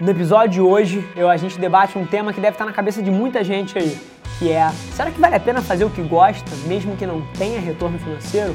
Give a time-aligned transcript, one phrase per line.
[0.00, 3.02] No episódio de hoje, eu, a gente debate um tema que deve estar na cabeça
[3.02, 3.98] de muita gente aí,
[4.38, 7.58] que é: será que vale a pena fazer o que gosta, mesmo que não tenha
[7.58, 8.54] retorno financeiro?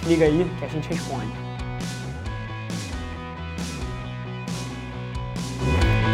[0.00, 1.30] Se liga aí que a gente responde.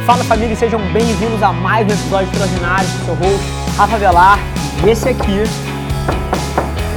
[0.05, 2.89] Fala família, sejam bem-vindos a mais um episódio extraordinário.
[3.07, 3.47] Sou o host
[3.77, 4.41] Rafa Velar
[4.85, 5.39] e esse aqui,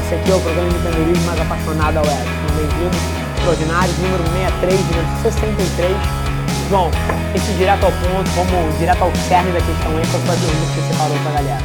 [0.01, 2.25] esse aqui é o programa de empreendedorismo mais apaixonado ao web.
[2.57, 2.99] Bem-vindos,
[3.37, 6.26] extraordinário, número 63, número 63.
[6.69, 6.89] João,
[7.33, 10.65] esse direto ao ponto, vamos direto ao cerne da questão aí, qual foi a pergunta
[10.67, 11.63] que você separou pra galera?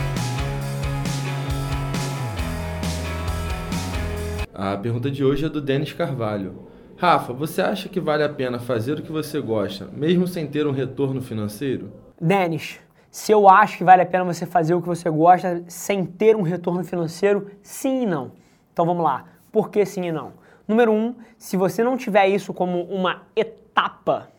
[4.55, 6.69] A pergunta de hoje é do Denis Carvalho.
[6.97, 10.69] Rafa, você acha que vale a pena fazer o que você gosta, mesmo sem ter
[10.69, 11.93] um retorno financeiro?
[12.21, 12.79] Denis,
[13.11, 16.37] se eu acho que vale a pena você fazer o que você gosta sem ter
[16.37, 18.31] um retorno financeiro, sim e não.
[18.73, 19.25] Então vamos lá.
[19.51, 20.35] Por que sim e não?
[20.69, 24.31] Número um, se você não tiver isso como uma etapa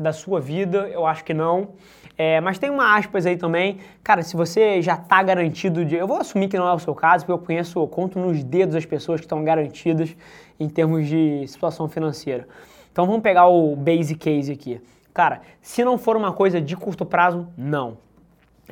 [0.00, 1.68] da sua vida, eu acho que não.
[2.16, 3.78] É, mas tem uma aspas aí também.
[4.02, 5.94] Cara, se você já está garantido de.
[5.94, 8.42] Eu vou assumir que não é o seu caso, porque eu conheço, eu conto nos
[8.42, 10.16] dedos as pessoas que estão garantidas
[10.58, 12.48] em termos de situação financeira.
[12.90, 14.80] Então vamos pegar o basic case aqui.
[15.12, 17.98] Cara, se não for uma coisa de curto prazo, não.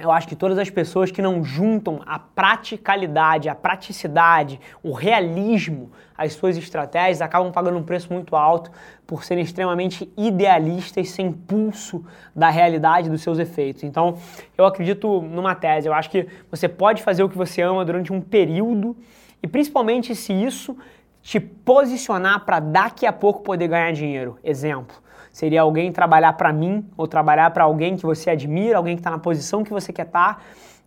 [0.01, 5.91] Eu acho que todas as pessoas que não juntam a praticalidade, a praticidade, o realismo
[6.17, 8.71] às suas estratégias acabam pagando um preço muito alto
[9.07, 13.83] por serem extremamente idealistas sem pulso da realidade dos seus efeitos.
[13.83, 14.19] Então,
[14.57, 18.13] eu acredito numa tese, eu acho que você pode fazer o que você ama durante
[18.13, 18.97] um período
[19.43, 20.77] e principalmente se isso
[21.23, 24.39] te posicionar para daqui a pouco poder ganhar dinheiro.
[24.43, 24.97] Exemplo,
[25.33, 29.11] Seria alguém trabalhar para mim ou trabalhar para alguém que você admira, alguém que está
[29.11, 30.41] na posição que você quer estar, tá,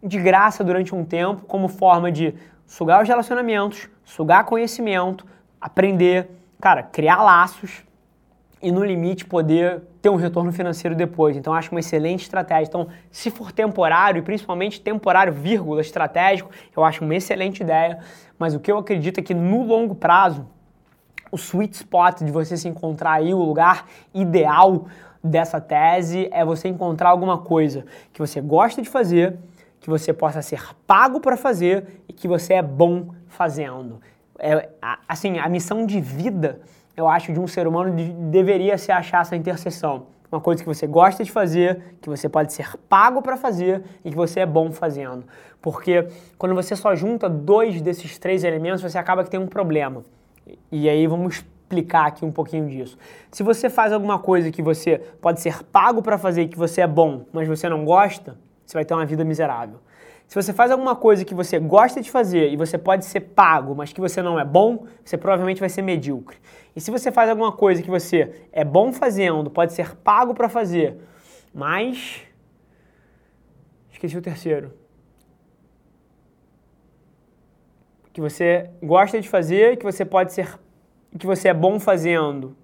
[0.03, 2.33] de graça durante um tempo, como forma de
[2.65, 5.25] sugar os relacionamentos, sugar conhecimento,
[5.59, 7.83] aprender, cara, criar laços
[8.61, 11.35] e no limite poder ter um retorno financeiro depois.
[11.35, 12.67] Então acho uma excelente estratégia.
[12.67, 17.99] Então, se for temporário e principalmente temporário, vírgula, estratégico, eu acho uma excelente ideia.
[18.37, 20.47] Mas o que eu acredito é que no longo prazo
[21.31, 24.85] o sweet spot de você se encontrar aí, o lugar ideal
[25.23, 29.37] dessa tese é você encontrar alguma coisa que você gosta de fazer,
[29.79, 34.01] que você possa ser pago para fazer e que você é bom fazendo.
[34.37, 34.69] É,
[35.07, 36.59] assim, a missão de vida,
[36.97, 40.07] eu acho, de um ser humano de, deveria ser achar essa interseção.
[40.31, 44.09] Uma coisa que você gosta de fazer, que você pode ser pago para fazer e
[44.09, 45.25] que você é bom fazendo.
[45.61, 50.03] Porque quando você só junta dois desses três elementos, você acaba que tem um problema.
[50.71, 52.97] E aí vamos explicar aqui um pouquinho disso.
[53.31, 56.87] Se você faz alguma coisa que você pode ser pago para fazer que você é
[56.87, 59.79] bom, mas você não gosta, você vai ter uma vida miserável.
[60.27, 63.75] Se você faz alguma coisa que você gosta de fazer e você pode ser pago,
[63.75, 66.37] mas que você não é bom, você provavelmente vai ser medíocre.
[66.73, 70.47] E se você faz alguma coisa que você é bom fazendo, pode ser pago para
[70.47, 70.97] fazer,
[71.53, 72.21] mas
[73.91, 74.80] esqueci o terceiro.
[78.13, 80.59] Que você gosta de fazer, que você pode ser,
[81.17, 82.55] que você é bom fazendo,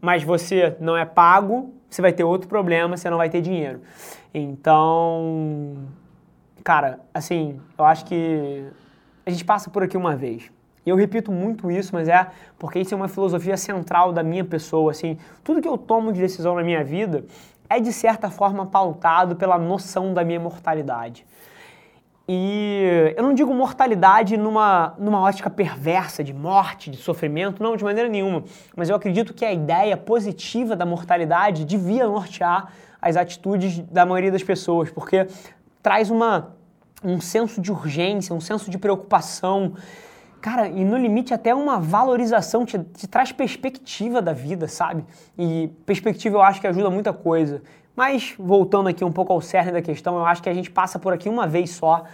[0.00, 3.80] mas você não é pago, você vai ter outro problema, você não vai ter dinheiro.
[4.32, 5.76] Então,
[6.62, 8.64] cara, assim, eu acho que
[9.26, 10.50] a gente passa por aqui uma vez.
[10.86, 12.28] E eu repito muito isso, mas é
[12.58, 16.20] porque isso é uma filosofia central da minha pessoa, assim, tudo que eu tomo de
[16.20, 17.24] decisão na minha vida
[17.68, 21.26] é de certa forma pautado pela noção da minha mortalidade.
[22.30, 27.82] E eu não digo mortalidade numa, numa ótica perversa de morte, de sofrimento, não, de
[27.82, 28.44] maneira nenhuma.
[28.76, 34.30] Mas eu acredito que a ideia positiva da mortalidade devia nortear as atitudes da maioria
[34.30, 35.26] das pessoas, porque
[35.82, 36.54] traz uma,
[37.02, 39.72] um senso de urgência, um senso de preocupação.
[40.38, 45.02] Cara, e no limite até uma valorização, te, te traz perspectiva da vida, sabe?
[45.38, 47.62] E perspectiva eu acho que ajuda muita coisa.
[47.98, 51.00] Mas voltando aqui um pouco ao cerne da questão, eu acho que a gente passa
[51.00, 52.04] por aqui uma vez só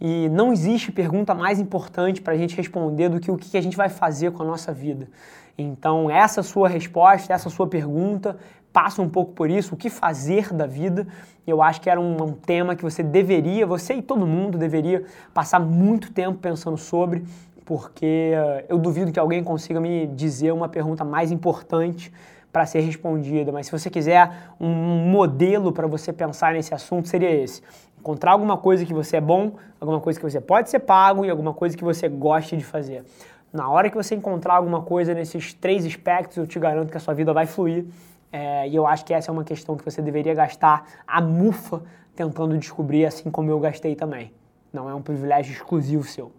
[0.00, 3.60] e não existe pergunta mais importante para a gente responder do que o que a
[3.60, 5.08] gente vai fazer com a nossa vida.
[5.56, 8.36] Então, essa sua resposta, essa sua pergunta,
[8.72, 11.06] passa um pouco por isso, o que fazer da vida.
[11.46, 15.04] Eu acho que era um, um tema que você deveria, você e todo mundo deveria
[15.32, 17.24] passar muito tempo pensando sobre,
[17.64, 22.12] porque uh, eu duvido que alguém consiga me dizer uma pergunta mais importante
[22.52, 24.30] para ser respondida, mas se você quiser
[24.60, 24.68] um
[25.10, 27.62] modelo para você pensar nesse assunto, seria esse.
[27.98, 31.30] Encontrar alguma coisa que você é bom, alguma coisa que você pode ser pago e
[31.30, 33.04] alguma coisa que você goste de fazer.
[33.52, 37.00] Na hora que você encontrar alguma coisa nesses três aspectos, eu te garanto que a
[37.00, 37.86] sua vida vai fluir.
[38.30, 41.82] É, e eu acho que essa é uma questão que você deveria gastar a mufa
[42.14, 44.32] tentando descobrir, assim como eu gastei também.
[44.72, 46.30] Não é um privilégio exclusivo seu.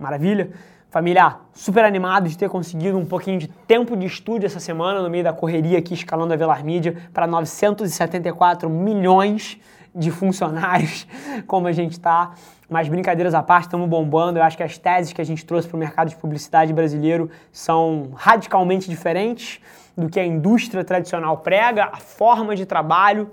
[0.00, 0.50] Maravilha?
[0.88, 5.10] Família, super animado de ter conseguido um pouquinho de tempo de estúdio essa semana, no
[5.10, 9.60] meio da correria aqui, escalando a Velar Mídia para 974 milhões
[9.94, 11.06] de funcionários,
[11.46, 12.32] como a gente está.
[12.68, 14.38] Mas brincadeiras à parte, estamos bombando.
[14.38, 17.30] Eu acho que as teses que a gente trouxe para o mercado de publicidade brasileiro
[17.52, 19.60] são radicalmente diferentes
[19.96, 23.30] do que a indústria tradicional prega, a forma de trabalho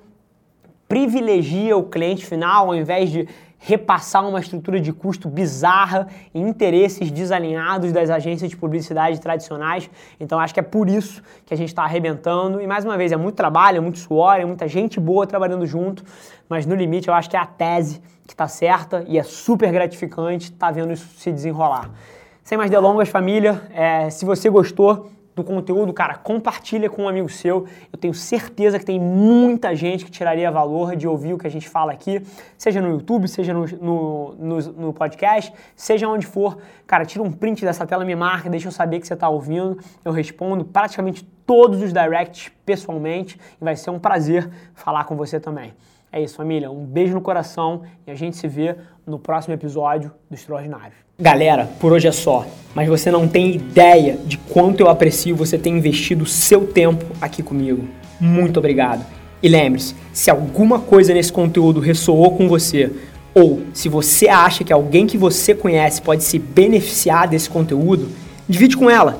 [0.88, 3.28] privilegia o cliente final ao invés de
[3.60, 9.90] repassar uma estrutura de custo bizarra e interesses desalinhados das agências de publicidade tradicionais.
[10.20, 12.62] Então acho que é por isso que a gente está arrebentando.
[12.62, 15.66] E mais uma vez, é muito trabalho, é muito suor, é muita gente boa trabalhando
[15.66, 16.04] junto,
[16.48, 19.72] mas no limite eu acho que é a tese que está certa e é super
[19.72, 21.90] gratificante estar tá vendo isso se desenrolar.
[22.44, 27.30] Sem mais delongas, família, é, se você gostou, do conteúdo, cara, compartilha com um amigo
[27.30, 27.68] seu.
[27.94, 31.50] Eu tenho certeza que tem muita gente que tiraria valor de ouvir o que a
[31.50, 32.22] gente fala aqui,
[32.58, 36.58] seja no YouTube, seja no, no, no, no podcast, seja onde for.
[36.88, 39.78] Cara, tira um print dessa tela, me marca, deixa eu saber que você está ouvindo.
[40.04, 45.40] Eu respondo praticamente todos os directs pessoalmente e vai ser um prazer falar com você
[45.40, 45.72] também.
[46.12, 46.72] É isso, família.
[46.72, 48.76] Um beijo no coração e a gente se vê
[49.06, 50.94] no próximo episódio do Extraordinário.
[51.20, 55.58] Galera, por hoje é só, mas você não tem ideia de quanto eu aprecio você
[55.58, 57.88] ter investido seu tempo aqui comigo.
[58.20, 59.06] Muito obrigado.
[59.42, 62.92] E lembre-se, se alguma coisa nesse conteúdo ressoou com você,
[63.34, 68.10] ou se você acha que alguém que você conhece pode se beneficiar desse conteúdo,
[68.48, 69.20] divide com ela